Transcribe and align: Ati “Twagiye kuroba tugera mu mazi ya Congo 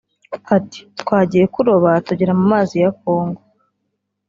Ati 0.55 0.79
“Twagiye 1.01 1.45
kuroba 1.53 1.89
tugera 2.07 2.33
mu 2.39 2.45
mazi 2.53 2.75
ya 2.83 2.89
Congo 3.01 3.41